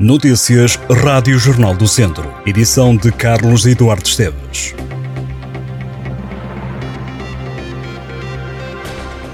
[0.00, 2.32] Notícias Rádio Jornal do Centro.
[2.46, 4.72] Edição de Carlos Eduardo Esteves.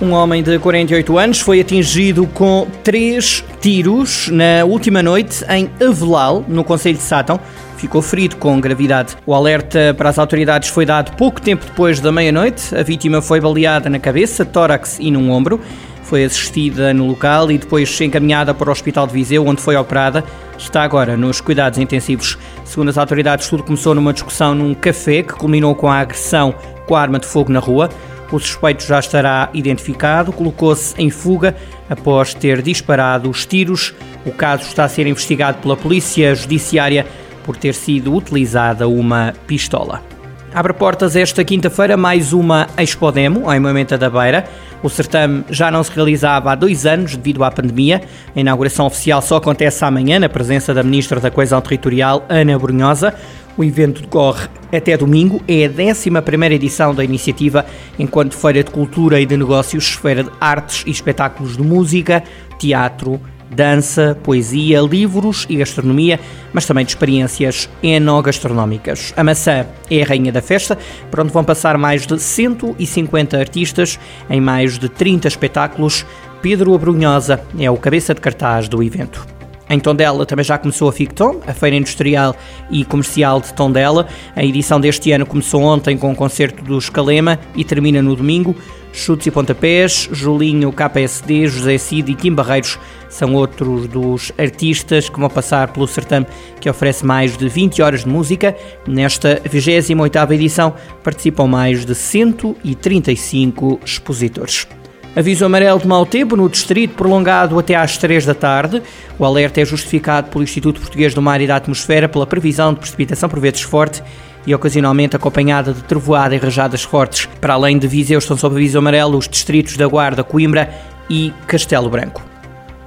[0.00, 6.42] Um homem de 48 anos foi atingido com três tiros na última noite em Avelal,
[6.48, 7.38] no Conselho de Sátão.
[7.76, 9.14] Ficou ferido com gravidade.
[9.26, 12.74] O alerta para as autoridades foi dado pouco tempo depois da meia-noite.
[12.74, 15.60] A vítima foi baleada na cabeça, tórax e num ombro
[16.06, 20.24] foi assistida no local e depois encaminhada para o Hospital de Viseu, onde foi operada.
[20.58, 22.38] Está agora nos cuidados intensivos.
[22.64, 26.54] Segundo as autoridades, tudo começou numa discussão num café que culminou com a agressão
[26.86, 27.90] com a arma de fogo na rua.
[28.30, 31.54] O suspeito já estará identificado, colocou-se em fuga
[31.88, 33.94] após ter disparado os tiros.
[34.24, 37.06] O caso está a ser investigado pela Polícia Judiciária
[37.44, 40.15] por ter sido utilizada uma pistola.
[40.54, 44.48] Abre portas esta quinta-feira mais uma Expodemo, em Moimenta da Beira.
[44.82, 48.02] O certame já não se realizava há dois anos devido à pandemia.
[48.34, 53.14] A inauguração oficial só acontece amanhã, na presença da Ministra da Coesão Territorial, Ana Brunhosa.
[53.56, 57.64] O evento decorre até domingo, é a 11 edição da iniciativa,
[57.98, 62.22] enquanto Feira de Cultura e de Negócios, Feira de Artes e Espetáculos de Música,
[62.58, 66.20] Teatro, dança, poesia, livros e gastronomia,
[66.52, 69.12] mas também de experiências enogastronómicas.
[69.16, 70.78] A maçã é a rainha da festa,
[71.10, 76.04] por onde vão passar mais de 150 artistas em mais de 30 espetáculos.
[76.42, 79.26] Pedro Abrunhosa é o cabeça de cartaz do evento.
[79.68, 82.36] Em Tondela também já começou a Ficton, a feira industrial
[82.70, 84.06] e comercial de Tondela.
[84.36, 88.54] A edição deste ano começou ontem com o concerto do Escalema e termina no domingo.
[88.96, 92.78] Chutes e Pontapés, Julinho, KSD, José Cid e Kim Barreiros
[93.10, 96.26] são outros dos artistas que vão passar pelo certame
[96.60, 98.56] que oferece mais de 20 horas de música.
[98.88, 100.74] Nesta 28ª edição
[101.04, 104.66] participam mais de 135 expositores.
[105.14, 108.82] Aviso amarelo de mau tempo no distrito, prolongado até às 3 da tarde.
[109.18, 112.80] O alerta é justificado pelo Instituto Português do Mar e da Atmosfera pela previsão de
[112.80, 114.02] precipitação por vezes forte
[114.46, 117.28] e ocasionalmente acompanhada de trovoada e rajadas fortes.
[117.40, 120.72] Para além de Viseu, estão sob aviso amarelo os distritos da Guarda, Coimbra
[121.10, 122.22] e Castelo Branco.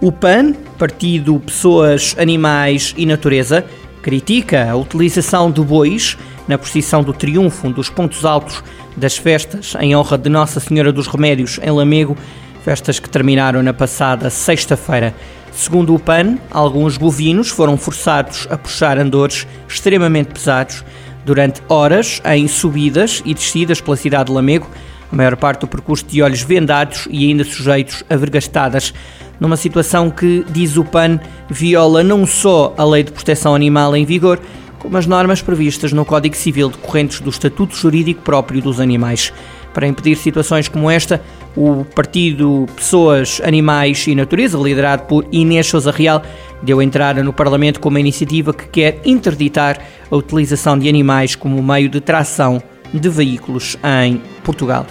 [0.00, 3.64] O PAN, Partido Pessoas, Animais e Natureza,
[4.02, 8.62] critica a utilização de bois na procissão do triunfo, um dos pontos altos
[8.96, 12.16] das festas em honra de Nossa Senhora dos Remédios em Lamego,
[12.62, 15.14] festas que terminaram na passada sexta-feira.
[15.52, 20.84] Segundo o PAN, alguns bovinos foram forçados a puxar andores extremamente pesados
[21.24, 24.68] durante horas em subidas e descidas pela cidade de Lamego,
[25.10, 28.92] a maior parte do percurso de olhos vendados e ainda sujeitos a vergastadas,
[29.38, 34.04] numa situação que, diz o PAN, viola não só a lei de proteção animal em
[34.04, 34.40] vigor,
[34.78, 39.32] como as normas previstas no Código Civil decorrentes do Estatuto Jurídico próprio dos animais.
[39.72, 41.22] Para impedir situações como esta,
[41.56, 46.22] o partido Pessoas, Animais e Natureza, liderado por Inês Sousa Real,
[46.62, 49.78] deu entrada no Parlamento com uma iniciativa que quer interditar
[50.10, 54.86] a utilização de animais como meio de tração de veículos em Portugal.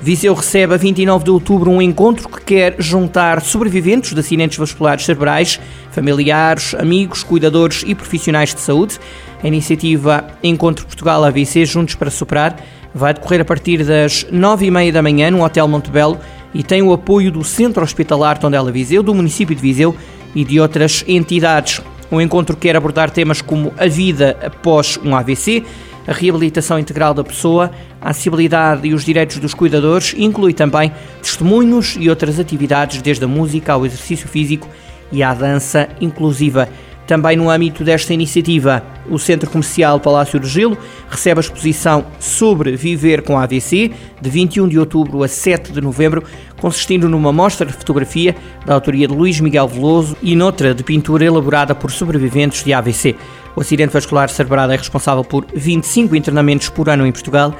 [0.00, 5.04] Viseu recebe a 29 de outubro um encontro que quer juntar sobreviventes de acidentes vasculares
[5.04, 5.58] cerebrais,
[5.90, 8.98] familiares, amigos, cuidadores e profissionais de saúde.
[9.42, 12.56] A iniciativa Encontro Portugal AVC Juntos para Superar
[12.96, 16.18] vai decorrer a partir das 9h30 da manhã no Hotel Montebello
[16.54, 19.94] e tem o apoio do Centro Hospitalar Tondela Viseu, do município de Viseu
[20.34, 21.82] e de outras entidades.
[22.10, 25.62] O encontro quer abordar temas como a vida após um AVC,
[26.06, 27.70] a reabilitação integral da pessoa,
[28.00, 30.90] a acessibilidade e os direitos dos cuidadores, inclui também
[31.20, 34.68] testemunhos e outras atividades, desde a música ao exercício físico
[35.12, 36.66] e à dança inclusiva.
[37.06, 40.76] Também no âmbito desta iniciativa, o Centro Comercial Palácio do Gelo
[41.08, 46.24] recebe a exposição sobre viver com AVC, de 21 de outubro a 7 de novembro,
[46.60, 48.34] consistindo numa mostra de fotografia
[48.64, 53.14] da autoria de Luís Miguel Veloso e noutra de pintura elaborada por sobreviventes de AVC.
[53.54, 57.54] O acidente vascular cerebral é responsável por 25 internamentos por ano em Portugal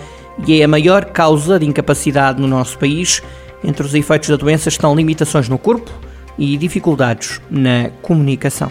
[0.45, 3.23] e é a maior causa de incapacidade no nosso país.
[3.63, 5.91] Entre os efeitos da doença estão limitações no corpo
[6.37, 8.71] e dificuldades na comunicação.